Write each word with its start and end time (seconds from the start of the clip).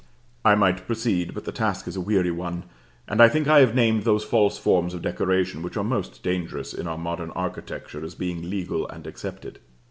I 0.43 0.55
might 0.55 0.87
proceed, 0.87 1.31
but 1.35 1.45
the 1.45 1.51
task 1.51 1.87
is 1.87 1.95
a 1.95 2.01
weary 2.01 2.31
one, 2.31 2.63
and 3.07 3.21
I 3.21 3.29
think 3.29 3.47
I 3.47 3.59
have 3.59 3.75
named 3.75 4.01
those 4.01 4.23
false 4.23 4.57
forms 4.57 4.95
of 4.95 5.03
decoration 5.03 5.61
which 5.61 5.77
are 5.77 5.83
most 5.83 6.23
dangerous 6.23 6.73
in 6.73 6.87
our 6.87 6.97
modern 6.97 7.29
architecture 7.35 8.03
as 8.03 8.15
being 8.15 8.49
legal 8.49 8.87
and 8.87 9.05
accepted. 9.05 9.59